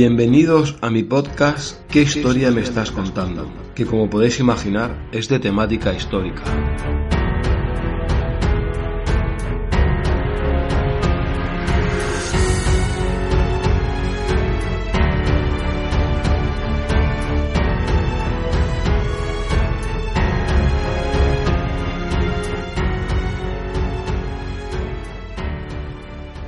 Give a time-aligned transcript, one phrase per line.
[0.00, 3.50] Bienvenidos a mi podcast ¿Qué historia me estás contando?
[3.74, 6.44] Que como podéis imaginar es de temática histórica.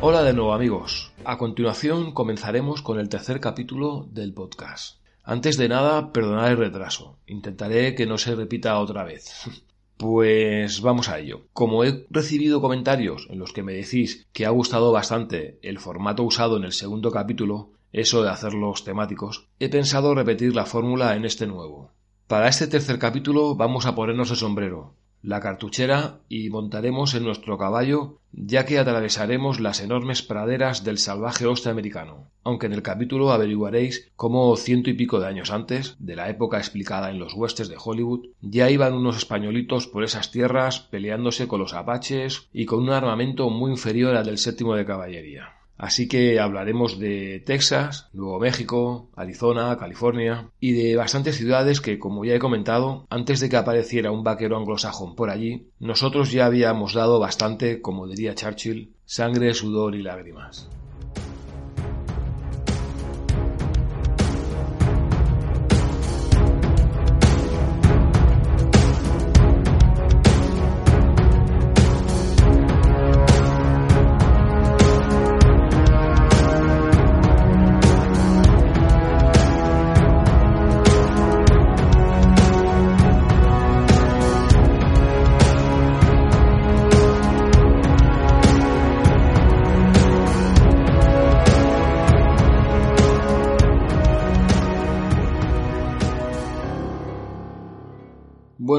[0.00, 4.98] Hola de nuevo amigos, a continuación comenzaremos con el tercer capítulo del podcast.
[5.22, 7.18] Antes de nada, perdonad el retraso.
[7.26, 9.44] Intentaré que no se repita otra vez.
[9.96, 11.42] Pues vamos a ello.
[11.52, 16.22] Como he recibido comentarios en los que me decís que ha gustado bastante el formato
[16.22, 21.26] usado en el segundo capítulo, eso de hacerlos temáticos, he pensado repetir la fórmula en
[21.26, 21.90] este nuevo.
[22.28, 27.58] Para este tercer capítulo vamos a ponernos el sombrero, la cartuchera y montaremos en nuestro
[27.58, 33.32] caballo, ya que atravesaremos las enormes praderas del salvaje oeste americano, aunque en el capítulo
[33.32, 37.68] averiguaréis cómo ciento y pico de años antes, de la época explicada en los huestes
[37.68, 42.82] de Hollywood, ya iban unos españolitos por esas tierras peleándose con los apaches y con
[42.82, 45.59] un armamento muy inferior al del séptimo de caballería.
[45.80, 52.22] Así que hablaremos de Texas, Nuevo México, Arizona, California y de bastantes ciudades que, como
[52.22, 56.92] ya he comentado, antes de que apareciera un vaquero anglosajón por allí, nosotros ya habíamos
[56.92, 60.68] dado bastante, como diría Churchill, sangre, sudor y lágrimas.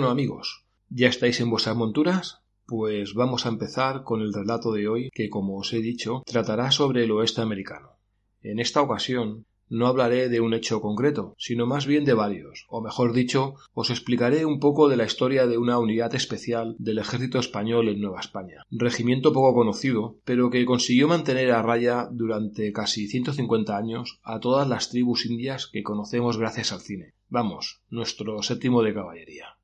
[0.01, 2.39] Bueno amigos, ¿ya estáis en vuestras monturas?
[2.66, 6.72] Pues vamos a empezar con el relato de hoy que, como os he dicho, tratará
[6.72, 8.00] sobre el oeste americano.
[8.41, 12.81] En esta ocasión no hablaré de un hecho concreto, sino más bien de varios, o
[12.81, 17.38] mejor dicho, os explicaré un poco de la historia de una unidad especial del ejército
[17.38, 23.07] español en Nueva España, regimiento poco conocido, pero que consiguió mantener a raya durante casi
[23.07, 27.13] 150 años a todas las tribus indias que conocemos gracias al cine.
[27.29, 29.60] Vamos, nuestro séptimo de caballería.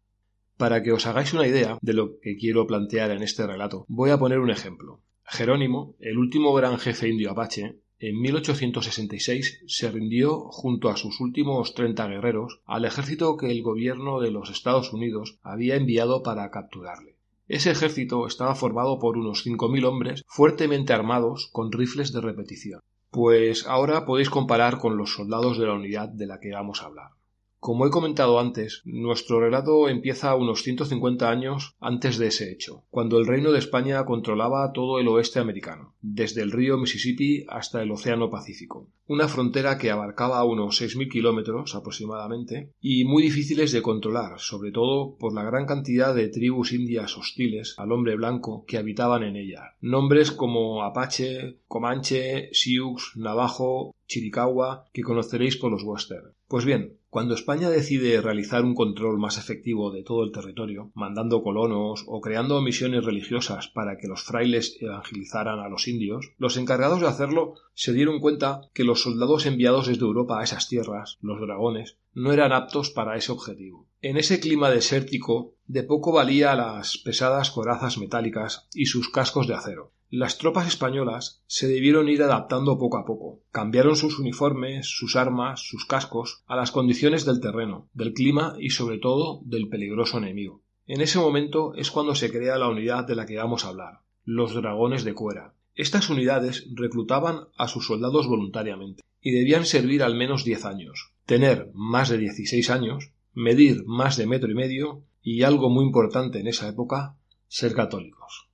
[0.58, 4.10] Para que os hagáis una idea de lo que quiero plantear en este relato, voy
[4.10, 5.02] a poner un ejemplo.
[5.24, 11.76] Jerónimo, el último gran jefe indio apache, en 1866 se rindió junto a sus últimos
[11.76, 17.18] 30 guerreros al ejército que el gobierno de los Estados Unidos había enviado para capturarle.
[17.48, 22.82] Ese ejército estaba formado por unos 5.000 hombres fuertemente armados con rifles de repetición.
[23.12, 26.88] Pues ahora podéis comparar con los soldados de la unidad de la que vamos a
[26.88, 27.17] hablar.
[27.60, 33.18] Como he comentado antes, nuestro relato empieza unos 150 años antes de ese hecho, cuando
[33.18, 37.92] el Reino de España controlaba todo el oeste americano, desde el río Mississippi hasta el
[37.92, 44.40] Océano Pacífico, una frontera que abarcaba unos 6.000 kilómetros aproximadamente y muy difíciles de controlar,
[44.40, 49.24] sobre todo por la gran cantidad de tribus indias hostiles al hombre blanco que habitaban
[49.24, 49.76] en ella.
[49.82, 56.37] Nombres como Apache, Comanche, Sioux, Navajo, Chiricahua, que conoceréis por los western.
[56.48, 61.42] Pues bien, Cuando España decide realizar un control más efectivo de todo el territorio, mandando
[61.42, 67.00] colonos o creando misiones religiosas para que los frailes evangelizaran a los indios, los encargados
[67.00, 71.40] de hacerlo se dieron cuenta que los soldados enviados desde Europa a esas tierras, los
[71.40, 73.88] dragones, no eran aptos para ese objetivo.
[74.02, 79.56] En ese clima desértico, de poco valía las pesadas corazas metálicas y sus cascos de
[79.56, 79.92] acero.
[80.10, 83.42] Las tropas españolas se debieron ir adaptando poco a poco.
[83.52, 88.70] Cambiaron sus uniformes, sus armas, sus cascos a las condiciones del terreno, del clima y
[88.70, 90.62] sobre todo del peligroso enemigo.
[90.86, 94.00] En ese momento es cuando se crea la unidad de la que vamos a hablar,
[94.24, 95.54] los dragones de cuera.
[95.76, 101.70] Estas unidades reclutaban a sus soldados voluntariamente y debían servir al menos diez años, tener
[101.74, 106.48] más de dieciséis años, medir más de metro y medio y algo muy importante en
[106.48, 107.18] esa época,
[107.50, 108.47] ser católicos.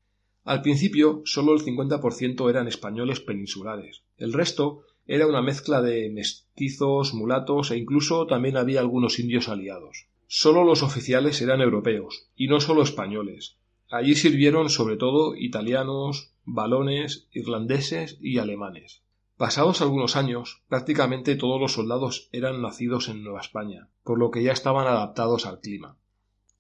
[0.44, 4.04] Al principio solo el 50% eran españoles peninsulares.
[4.18, 10.08] El resto era una mezcla de mestizos, mulatos e incluso también había algunos indios aliados.
[10.28, 13.58] Solo los oficiales eran europeos, y no solo españoles.
[13.90, 19.02] Allí sirvieron sobre todo italianos, balones, irlandeses y alemanes.
[19.38, 24.44] Pasados algunos años, prácticamente todos los soldados eran nacidos en Nueva España, por lo que
[24.44, 25.98] ya estaban adaptados al clima.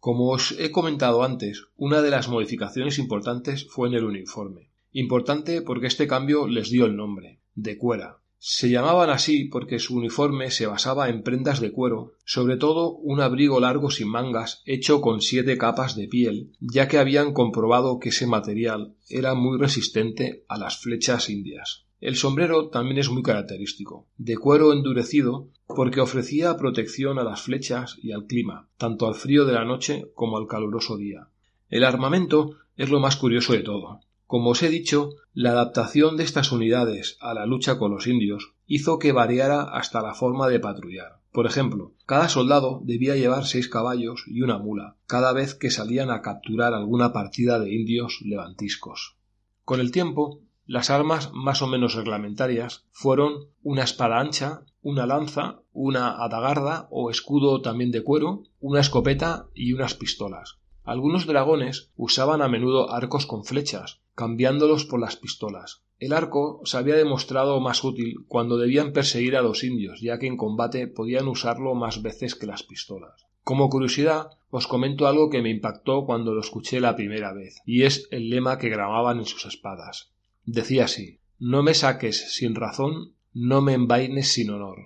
[0.05, 4.69] Como os he comentado antes, una de las modificaciones importantes fue en el uniforme.
[4.91, 8.17] Importante porque este cambio les dio el nombre, de cuera.
[8.37, 13.21] Se llamaban así porque su uniforme se basaba en prendas de cuero, sobre todo un
[13.21, 18.09] abrigo largo sin mangas hecho con siete capas de piel, ya que habían comprobado que
[18.09, 21.82] ese material era muy resistente a las flechas indias.
[22.03, 27.95] El sombrero también es muy característico, de cuero endurecido porque ofrecía protección a las flechas
[28.01, 31.29] y al clima, tanto al frío de la noche como al caluroso día.
[31.69, 34.01] El armamento es lo más curioso de todo.
[34.27, 38.51] Como os he dicho, la adaptación de estas unidades a la lucha con los indios
[38.67, 41.21] hizo que variara hasta la forma de patrullar.
[41.31, 46.11] Por ejemplo, cada soldado debía llevar seis caballos y una mula, cada vez que salían
[46.11, 49.15] a capturar alguna partida de indios levantiscos.
[49.63, 55.61] Con el tiempo, las armas más o menos reglamentarias fueron una espada ancha, una lanza,
[55.71, 60.59] una adagarda o escudo también de cuero, una escopeta y unas pistolas.
[60.83, 65.83] Algunos dragones usaban a menudo arcos con flechas, cambiándolos por las pistolas.
[65.99, 70.27] El arco se había demostrado más útil cuando debían perseguir a los indios, ya que
[70.27, 73.25] en combate podían usarlo más veces que las pistolas.
[73.43, 77.83] Como curiosidad, os comento algo que me impactó cuando lo escuché la primera vez, y
[77.83, 80.12] es el lema que grababan en sus espadas.
[80.45, 84.79] Decía así No me saques sin razón, no me envaines sin honor.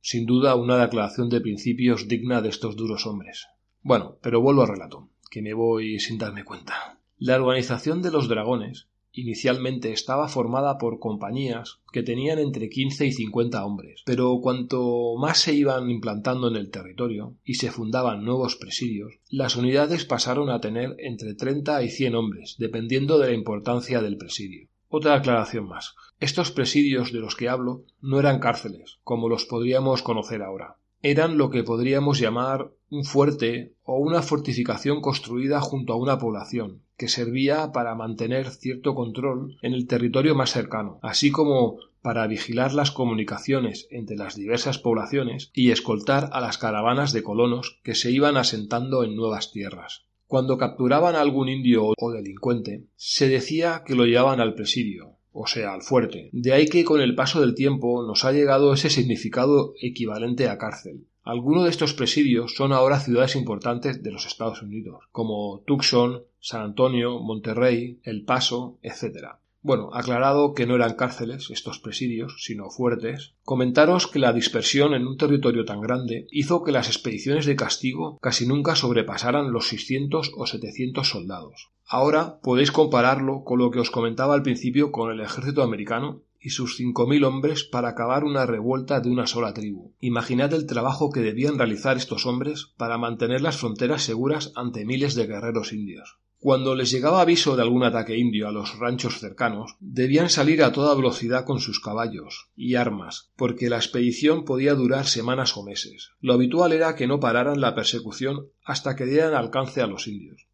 [0.00, 3.46] Sin duda una declaración de principios digna de estos duros hombres.
[3.82, 6.98] Bueno, pero vuelvo al relato, que me voy sin darme cuenta.
[7.16, 13.12] La organización de los dragones inicialmente estaba formada por compañías que tenían entre quince y
[13.12, 18.56] cincuenta hombres, pero cuanto más se iban implantando en el territorio y se fundaban nuevos
[18.56, 24.02] presidios, las unidades pasaron a tener entre treinta y cien hombres, dependiendo de la importancia
[24.02, 24.68] del presidio.
[24.90, 25.94] Otra aclaración más.
[26.18, 30.76] Estos presidios de los que hablo no eran cárceles, como los podríamos conocer ahora.
[31.02, 36.82] Eran lo que podríamos llamar un fuerte o una fortificación construida junto a una población,
[36.96, 42.72] que servía para mantener cierto control en el territorio más cercano, así como para vigilar
[42.72, 48.10] las comunicaciones entre las diversas poblaciones y escoltar a las caravanas de colonos que se
[48.10, 50.07] iban asentando en nuevas tierras.
[50.28, 55.46] Cuando capturaban a algún indio o delincuente, se decía que lo llevaban al presidio, o
[55.46, 56.28] sea, al fuerte.
[56.34, 60.58] De ahí que con el paso del tiempo nos ha llegado ese significado equivalente a
[60.58, 61.06] cárcel.
[61.22, 66.60] Algunos de estos presidios son ahora ciudades importantes de los Estados Unidos, como Tucson, San
[66.60, 69.28] Antonio, Monterrey, El Paso, etc.
[69.68, 75.06] Bueno, aclarado que no eran cárceles estos presidios, sino fuertes, comentaros que la dispersión en
[75.06, 80.32] un territorio tan grande hizo que las expediciones de castigo casi nunca sobrepasaran los 600
[80.34, 81.68] o 700 soldados.
[81.84, 86.48] Ahora podéis compararlo con lo que os comentaba al principio con el ejército americano y
[86.48, 89.92] sus 5.000 hombres para acabar una revuelta de una sola tribu.
[90.00, 95.14] Imaginad el trabajo que debían realizar estos hombres para mantener las fronteras seguras ante miles
[95.14, 96.20] de guerreros indios.
[96.40, 100.70] Cuando les llegaba aviso de algún ataque indio a los ranchos cercanos, debían salir a
[100.70, 106.10] toda velocidad con sus caballos y armas, porque la expedición podía durar semanas o meses.
[106.20, 110.46] Lo habitual era que no pararan la persecución hasta que dieran alcance a los indios.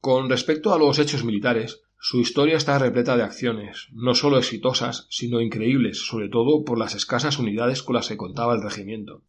[0.00, 5.08] Con respecto a los hechos militares, su historia está repleta de acciones, no solo exitosas,
[5.10, 9.24] sino increíbles, sobre todo por las escasas unidades con las que contaba el regimiento.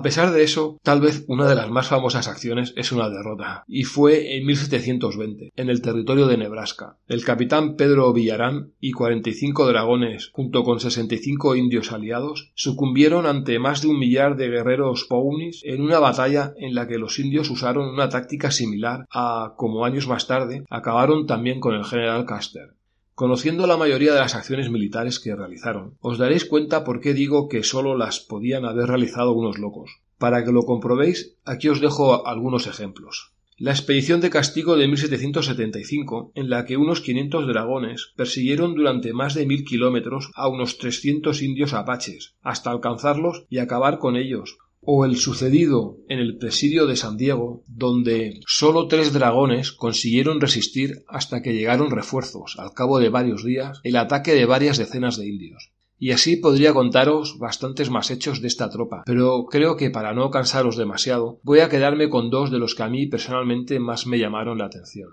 [0.00, 3.64] A pesar de eso, tal vez una de las más famosas acciones es una derrota,
[3.68, 6.96] y fue en 1720, en el territorio de Nebraska.
[7.06, 13.82] El capitán Pedro Villarán y 45 dragones, junto con 65 indios aliados, sucumbieron ante más
[13.82, 17.86] de un millar de guerreros Pawnees en una batalla en la que los indios usaron
[17.86, 22.79] una táctica similar a, como años más tarde, acabaron también con el general Custer.
[23.20, 27.50] Conociendo la mayoría de las acciones militares que realizaron, os daréis cuenta por qué digo
[27.50, 29.90] que solo las podían haber realizado unos locos.
[30.16, 33.34] Para que lo comprobéis, aquí os dejo algunos ejemplos.
[33.58, 39.34] La expedición de castigo de 1775, en la que unos 500 dragones persiguieron durante más
[39.34, 45.04] de mil kilómetros a unos 300 indios apaches, hasta alcanzarlos y acabar con ellos, o
[45.04, 51.42] el sucedido en el presidio de San Diego, donde sólo tres dragones consiguieron resistir hasta
[51.42, 55.72] que llegaron refuerzos, al cabo de varios días, el ataque de varias decenas de indios.
[55.98, 60.30] Y así podría contaros bastantes más hechos de esta tropa, pero creo que para no
[60.30, 64.18] cansaros demasiado, voy a quedarme con dos de los que a mí personalmente más me
[64.18, 65.10] llamaron la atención.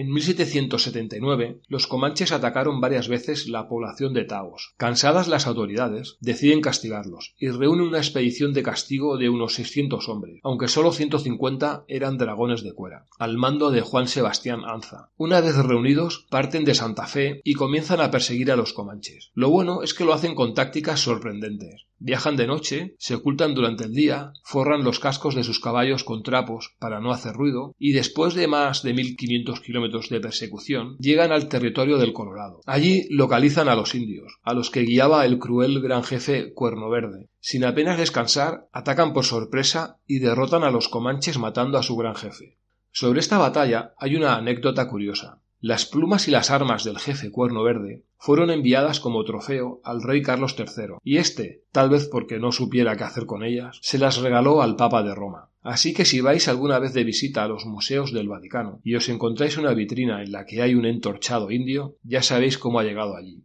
[0.00, 4.74] En 1779, los comanches atacaron varias veces la población de Taos.
[4.76, 10.38] Cansadas las autoridades, deciden castigarlos y reúnen una expedición de castigo de unos 600 hombres,
[10.44, 15.10] aunque solo 150 eran dragones de cuera, al mando de Juan Sebastián Anza.
[15.16, 19.32] Una vez reunidos, parten de Santa Fe y comienzan a perseguir a los comanches.
[19.34, 21.88] Lo bueno es que lo hacen con tácticas sorprendentes.
[22.00, 26.22] Viajan de noche, se ocultan durante el día, forran los cascos de sus caballos con
[26.22, 29.60] trapos para no hacer ruido, y después de más de 1500
[29.90, 32.60] de persecución, llegan al territorio del Colorado.
[32.66, 37.28] Allí localizan a los indios, a los que guiaba el cruel gran jefe Cuerno Verde.
[37.40, 42.14] Sin apenas descansar, atacan por sorpresa y derrotan a los comanches matando a su gran
[42.14, 42.58] jefe.
[42.92, 45.40] Sobre esta batalla hay una anécdota curiosa.
[45.60, 50.22] Las plumas y las armas del jefe Cuerno Verde fueron enviadas como trofeo al rey
[50.22, 54.18] Carlos III, y éste, tal vez porque no supiera qué hacer con ellas, se las
[54.18, 55.47] regaló al Papa de Roma.
[55.62, 59.08] Así que si vais alguna vez de visita a los museos del Vaticano y os
[59.08, 63.16] encontráis una vitrina en la que hay un entorchado indio, ya sabéis cómo ha llegado
[63.16, 63.44] allí.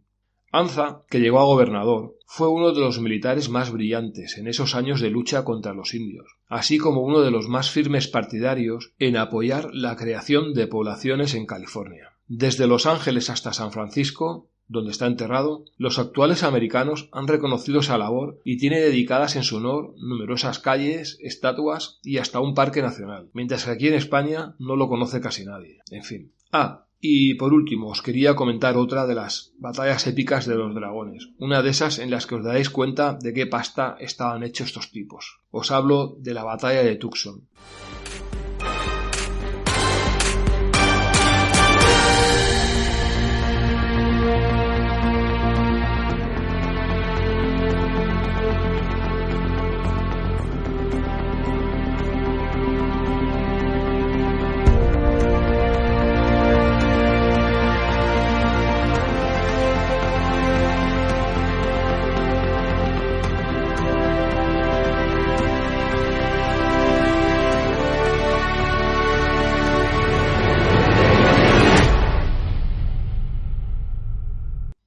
[0.52, 5.00] Anza, que llegó a gobernador, fue uno de los militares más brillantes en esos años
[5.00, 9.70] de lucha contra los indios, así como uno de los más firmes partidarios en apoyar
[9.72, 12.12] la creación de poblaciones en California.
[12.28, 17.98] Desde Los Ángeles hasta San Francisco, donde está enterrado, los actuales americanos han reconocido esa
[17.98, 23.30] labor y tiene dedicadas en su honor numerosas calles, estatuas y hasta un parque nacional,
[23.32, 25.80] mientras que aquí en España no lo conoce casi nadie.
[25.90, 26.32] En fin.
[26.52, 31.28] Ah, y por último, os quería comentar otra de las batallas épicas de los dragones,
[31.38, 34.90] una de esas en las que os daréis cuenta de qué pasta estaban hechos estos
[34.90, 35.40] tipos.
[35.50, 37.46] Os hablo de la batalla de Tucson.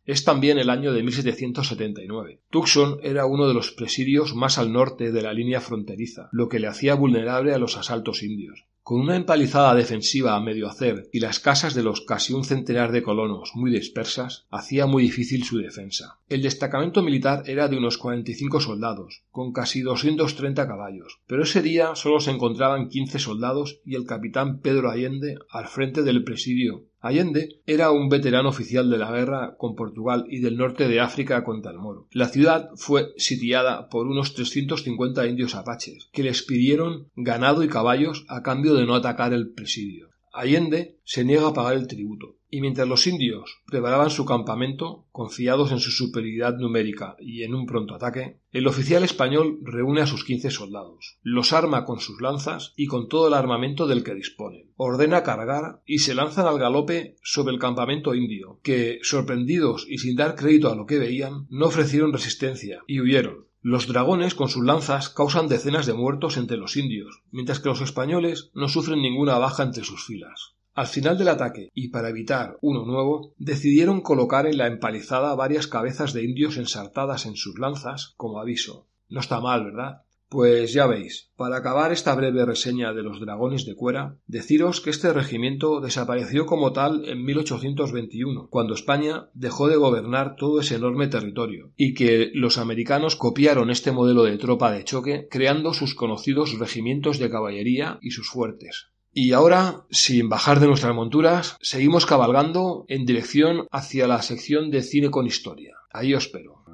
[0.08, 2.40] Es también el año de 1779.
[2.50, 6.60] Tucson era uno de los presidios más al norte de la línea fronteriza, lo que
[6.60, 8.64] le hacía vulnerable a los asaltos indios.
[8.84, 12.94] Con una empalizada defensiva a medio hacer y las casas de los casi un centenar
[12.94, 16.22] de colonos muy dispersas, hacía muy difícil su defensa.
[16.30, 21.96] El destacamento militar era de unos 45 soldados, con casi 230 caballos, pero ese día
[21.96, 27.62] solo se encontraban 15 soldados y el capitán Pedro Allende al frente del presidio, Allende
[27.68, 31.72] era un veterano oficial de la guerra con Portugal y del norte de África contra
[31.72, 32.08] el moro.
[32.12, 38.26] La ciudad fue sitiada por unos 350 indios apaches, que les pidieron ganado y caballos
[38.28, 40.10] a cambio de no atacar el presidio.
[40.38, 45.72] Allende se niega a pagar el tributo, y mientras los indios preparaban su campamento, confiados
[45.72, 50.24] en su superioridad numérica y en un pronto ataque, el oficial español reúne a sus
[50.24, 54.72] quince soldados, los arma con sus lanzas y con todo el armamento del que disponen,
[54.76, 60.16] ordena cargar y se lanzan al galope sobre el campamento indio, que, sorprendidos y sin
[60.16, 64.64] dar crédito a lo que veían, no ofrecieron resistencia y huyeron, los dragones con sus
[64.64, 69.38] lanzas causan decenas de muertos entre los indios, mientras que los españoles no sufren ninguna
[69.38, 70.54] baja entre sus filas.
[70.74, 75.66] Al final del ataque, y para evitar uno nuevo, decidieron colocar en la empalizada varias
[75.66, 78.86] cabezas de indios ensartadas en sus lanzas como aviso.
[79.10, 80.04] No está mal, ¿verdad?
[80.30, 84.90] Pues ya veis, para acabar esta breve reseña de los dragones de cuera, deciros que
[84.90, 91.08] este regimiento desapareció como tal en 1821, cuando España dejó de gobernar todo ese enorme
[91.08, 96.60] territorio, y que los americanos copiaron este modelo de tropa de choque creando sus conocidos
[96.60, 98.88] regimientos de caballería y sus fuertes.
[99.14, 104.82] Y ahora, sin bajar de nuestras monturas, seguimos cabalgando en dirección hacia la sección de
[104.82, 105.76] cine con historia.
[105.90, 106.66] Ahí os espero.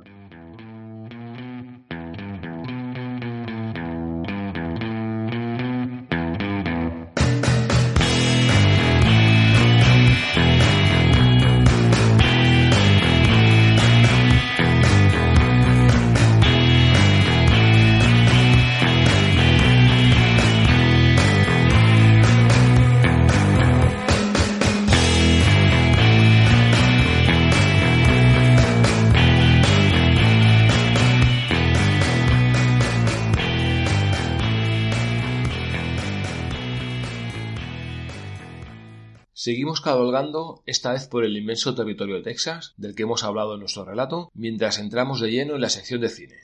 [39.45, 43.59] Seguimos cabalgando, esta vez por el inmenso territorio de Texas, del que hemos hablado en
[43.59, 46.35] nuestro relato, mientras entramos de lleno en la sección de cine.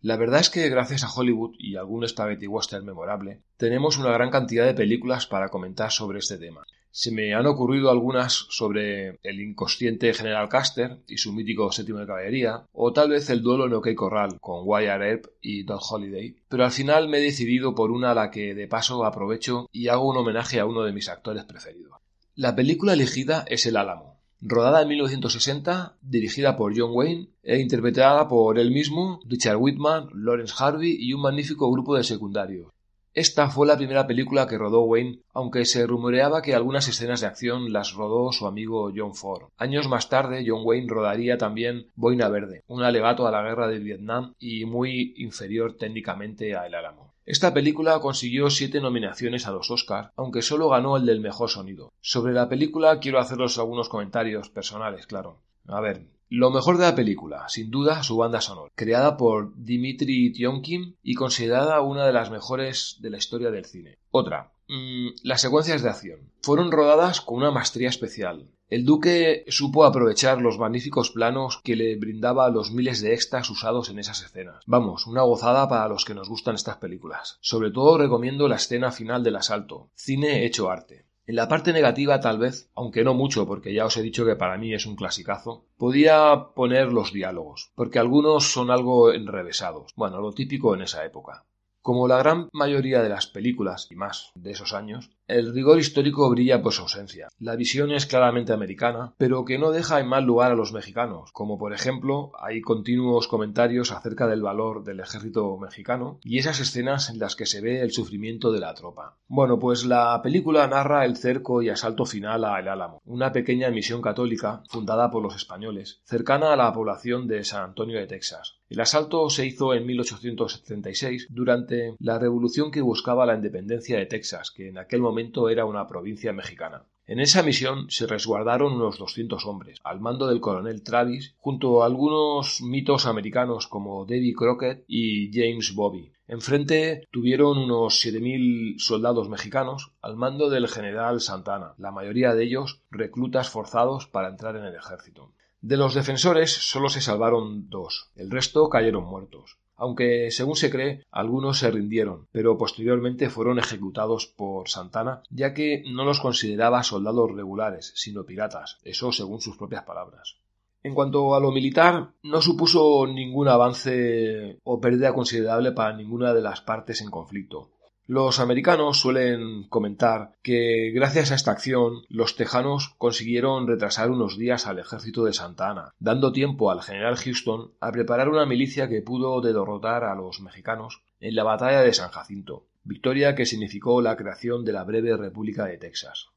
[0.00, 4.30] La verdad es que gracias a Hollywood y algún spaghetti western memorable, tenemos una gran
[4.30, 6.62] cantidad de películas para comentar sobre este tema.
[6.90, 12.06] Se me han ocurrido algunas sobre el inconsciente General Custer y su mítico séptimo de
[12.06, 16.34] caballería, o tal vez el duelo en OK Corral con Wyatt Earp y Don Holiday,
[16.48, 19.88] pero al final me he decidido por una a la que de paso aprovecho y
[19.88, 21.96] hago un homenaje a uno de mis actores preferidos.
[22.38, 28.28] La película elegida es El Álamo, rodada en 1960, dirigida por John Wayne e interpretada
[28.28, 32.68] por él mismo, Richard Whitman, Lawrence Harvey y un magnífico grupo de secundarios.
[33.14, 37.28] Esta fue la primera película que rodó Wayne, aunque se rumoreaba que algunas escenas de
[37.28, 39.48] acción las rodó su amigo John Ford.
[39.56, 43.78] Años más tarde, John Wayne rodaría también Boina Verde, un alegato a la guerra de
[43.78, 47.15] Vietnam y muy inferior técnicamente a El Álamo.
[47.26, 51.92] Esta película consiguió siete nominaciones a los Oscars, aunque solo ganó el del mejor sonido.
[52.00, 55.42] Sobre la película quiero haceros algunos comentarios personales, claro.
[55.66, 60.32] A ver, lo mejor de la película, sin duda, su banda sonora, creada por Dimitri
[60.32, 63.98] Tionkin y considerada una de las mejores de la historia del cine.
[64.12, 66.30] Otra, mmm, las secuencias de acción.
[66.42, 68.48] Fueron rodadas con una maestría especial.
[68.68, 73.90] El duque supo aprovechar los magníficos planos que le brindaba los miles de extras usados
[73.90, 74.64] en esas escenas.
[74.66, 77.38] Vamos, una gozada para los que nos gustan estas películas.
[77.40, 79.90] Sobre todo recomiendo la escena final del asalto.
[79.94, 81.06] Cine hecho arte.
[81.28, 84.34] En la parte negativa tal vez, aunque no mucho porque ya os he dicho que
[84.34, 89.92] para mí es un clasicazo, podía poner los diálogos, porque algunos son algo enrevesados.
[89.94, 91.44] Bueno, lo típico en esa época.
[91.82, 96.30] Como la gran mayoría de las películas y más de esos años, el rigor histórico
[96.30, 97.28] brilla por su ausencia.
[97.40, 101.32] La visión es claramente americana, pero que no deja en mal lugar a los mexicanos,
[101.32, 107.10] como por ejemplo hay continuos comentarios acerca del valor del ejército mexicano y esas escenas
[107.10, 109.16] en las que se ve el sufrimiento de la tropa.
[109.26, 113.70] Bueno, pues la película narra el cerco y asalto final a El Álamo, una pequeña
[113.70, 118.56] misión católica fundada por los españoles, cercana a la población de San Antonio de Texas.
[118.68, 124.50] El asalto se hizo en 1876 durante la revolución que buscaba la independencia de Texas,
[124.50, 125.15] que en aquel momento
[125.50, 126.84] era una provincia mexicana.
[127.06, 131.86] En esa misión se resguardaron unos 200 hombres, al mando del coronel Travis, junto a
[131.86, 136.12] algunos mitos americanos como Davy Crockett y James Bobby.
[136.26, 142.82] Enfrente tuvieron unos 7.000 soldados mexicanos al mando del general Santana, la mayoría de ellos
[142.90, 145.32] reclutas forzados para entrar en el ejército.
[145.60, 151.04] De los defensores solo se salvaron dos, el resto cayeron muertos aunque según se cree
[151.10, 157.32] algunos se rindieron, pero posteriormente fueron ejecutados por Santana, ya que no los consideraba soldados
[157.32, 160.36] regulares, sino piratas, eso según sus propias palabras.
[160.82, 166.42] En cuanto a lo militar, no supuso ningún avance o pérdida considerable para ninguna de
[166.42, 167.70] las partes en conflicto.
[168.08, 174.68] Los americanos suelen comentar que gracias a esta acción los tejanos consiguieron retrasar unos días
[174.68, 179.02] al ejército de Santa Ana, dando tiempo al general Houston a preparar una milicia que
[179.02, 184.16] pudo derrotar a los mexicanos en la batalla de San Jacinto, victoria que significó la
[184.16, 186.28] creación de la breve República de Texas.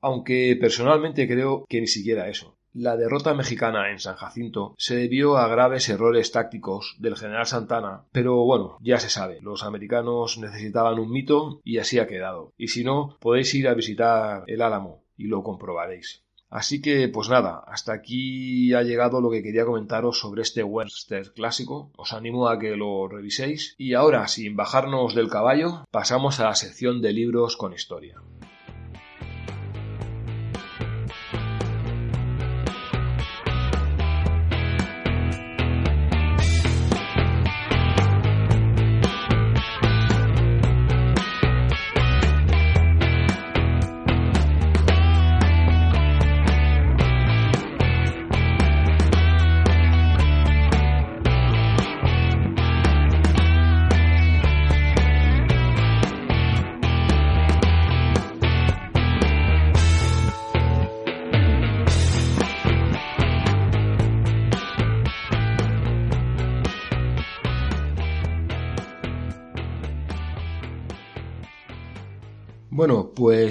[0.00, 2.54] Aunque personalmente creo que ni siquiera eso.
[2.72, 8.04] La derrota mexicana en San Jacinto se debió a graves errores tácticos del general Santana,
[8.12, 12.52] pero bueno, ya se sabe, los americanos necesitaban un mito y así ha quedado.
[12.56, 16.22] Y si no, podéis ir a visitar el Álamo y lo comprobaréis.
[16.48, 21.30] Así que, pues nada, hasta aquí ha llegado lo que quería comentaros sobre este western
[21.34, 21.90] clásico.
[21.96, 23.74] Os animo a que lo reviséis.
[23.78, 28.20] Y ahora, sin bajarnos del caballo, pasamos a la sección de libros con historia.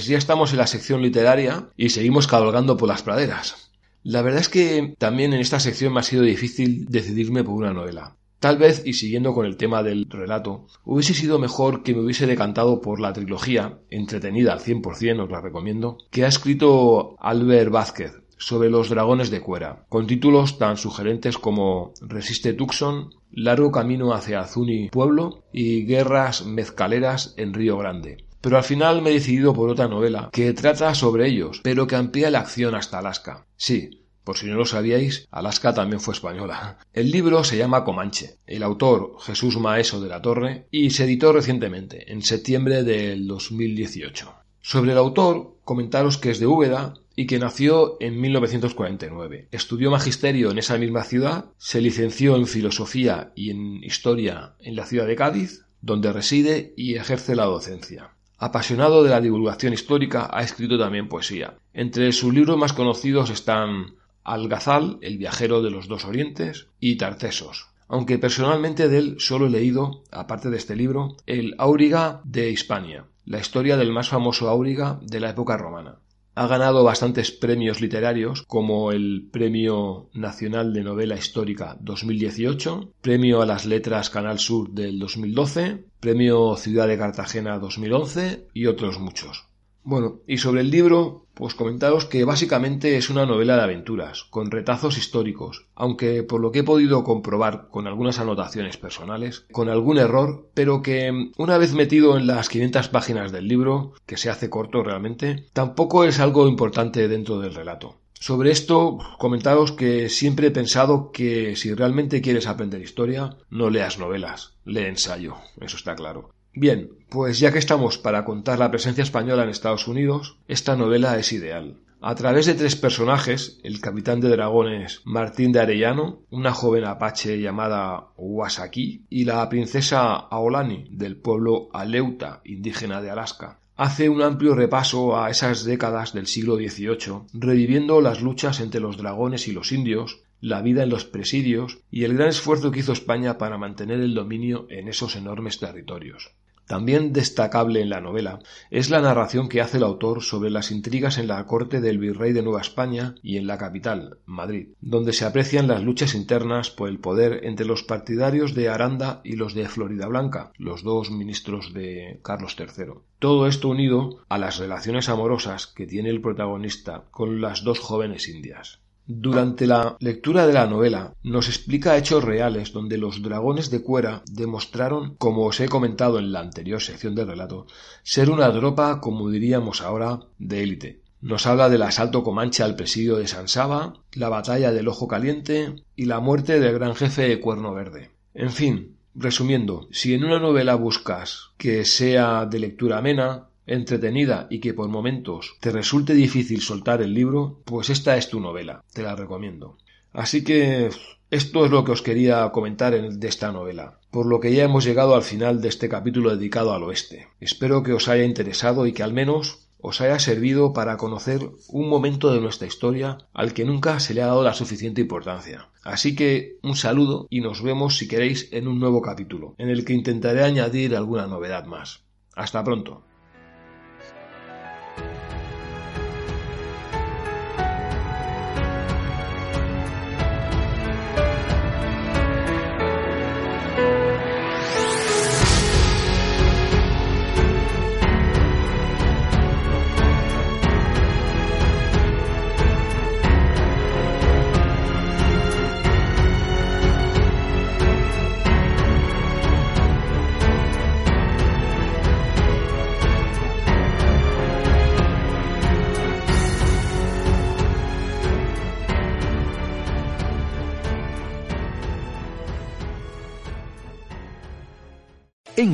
[0.09, 3.71] Ya estamos en la sección literaria y seguimos cabalgando por las praderas.
[4.03, 7.73] La verdad es que también en esta sección me ha sido difícil decidirme por una
[7.73, 8.15] novela.
[8.39, 12.25] Tal vez, y siguiendo con el tema del relato, hubiese sido mejor que me hubiese
[12.25, 18.13] decantado por la trilogía, entretenida al 100%, os la recomiendo, que ha escrito Albert Vázquez
[18.37, 24.39] sobre los dragones de cuera, con títulos tan sugerentes como Resiste Tucson, Largo camino hacia
[24.39, 28.28] Azuni Pueblo y Guerras mezcaleras en Río Grande.
[28.41, 31.95] Pero al final me he decidido por otra novela que trata sobre ellos, pero que
[31.95, 33.45] amplía la acción hasta Alaska.
[33.57, 36.77] Sí, por si no lo sabíais, Alaska también fue española.
[36.93, 38.35] El libro se llama Comanche.
[38.45, 44.31] El autor, Jesús Maeso de la Torre, y se editó recientemente, en septiembre del 2018.
[44.61, 49.47] Sobre el autor, comentaros que es de Úbeda y que nació en 1949.
[49.51, 54.85] Estudió magisterio en esa misma ciudad, se licenció en filosofía y en historia en la
[54.85, 58.11] ciudad de Cádiz, donde reside y ejerce la docencia.
[58.41, 61.55] Apasionado de la divulgación histórica, ha escrito también poesía.
[61.73, 67.67] Entre sus libros más conocidos están Algazal, el viajero de los dos orientes, y Tartesos.
[67.89, 73.07] Aunque personalmente de él solo he leído, aparte de este libro, el Áuriga de Hispania,
[73.25, 75.97] la historia del más famoso Áuriga de la época romana.
[76.35, 83.45] Ha ganado bastantes premios literarios, como el Premio Nacional de Novela Histórica 2018, Premio a
[83.45, 89.49] las Letras Canal Sur del 2012, Premio Ciudad de Cartagena 2011 y otros muchos.
[89.83, 94.51] Bueno, y sobre el libro, pues comentaros que básicamente es una novela de aventuras, con
[94.51, 99.97] retazos históricos, aunque por lo que he podido comprobar con algunas anotaciones personales, con algún
[99.97, 104.49] error, pero que una vez metido en las 500 páginas del libro, que se hace
[104.49, 107.95] corto realmente, tampoco es algo importante dentro del relato.
[108.21, 113.97] Sobre esto, comentaros que siempre he pensado que si realmente quieres aprender historia, no leas
[113.97, 116.31] novelas, lee ensayo, eso está claro.
[116.53, 121.17] Bien, pues ya que estamos para contar la presencia española en Estados Unidos, esta novela
[121.17, 121.77] es ideal.
[122.01, 127.41] A través de tres personajes, el capitán de dragones Martín de Arellano, una joven apache
[127.41, 134.55] llamada Wasaki y la princesa Aolani del pueblo Aleuta, indígena de Alaska, hace un amplio
[134.55, 139.73] repaso a esas décadas del siglo XVIII, reviviendo las luchas entre los dragones y los
[139.73, 143.99] indios, la vida en los presidios y el gran esfuerzo que hizo España para mantener
[143.99, 146.31] el dominio en esos enormes territorios.
[146.69, 151.17] También destacable en la novela es la narración que hace el autor sobre las intrigas
[151.17, 155.25] en la corte del virrey de Nueva España y en la capital, Madrid, donde se
[155.25, 159.67] aprecian las luchas internas por el poder entre los partidarios de Aranda y los de
[159.67, 163.01] Florida Blanca, los dos ministros de Carlos III.
[163.17, 168.29] Todo esto unido a las relaciones amorosas que tiene el protagonista con las dos jóvenes
[168.29, 168.79] indias.
[169.11, 174.21] Durante la lectura de la novela nos explica hechos reales donde los dragones de cuera
[174.31, 177.65] demostraron, como os he comentado en la anterior sección del relato,
[178.03, 181.01] ser una tropa, como diríamos ahora, de élite.
[181.21, 185.73] Nos habla del asalto Comanche al presidio de San Saba, la batalla del Ojo Caliente
[185.95, 188.11] y la muerte del gran jefe de Cuerno Verde.
[188.35, 194.59] En fin, resumiendo, si en una novela buscas que sea de lectura amena, entretenida y
[194.59, 199.03] que por momentos te resulte difícil soltar el libro, pues esta es tu novela, te
[199.03, 199.77] la recomiendo.
[200.11, 200.89] Así que
[201.29, 204.83] esto es lo que os quería comentar de esta novela, por lo que ya hemos
[204.83, 207.27] llegado al final de este capítulo dedicado al oeste.
[207.39, 211.87] Espero que os haya interesado y que al menos os haya servido para conocer un
[211.87, 215.69] momento de nuestra historia al que nunca se le ha dado la suficiente importancia.
[215.83, 219.85] Así que un saludo y nos vemos si queréis en un nuevo capítulo, en el
[219.85, 222.03] que intentaré añadir alguna novedad más.
[222.35, 223.03] Hasta pronto.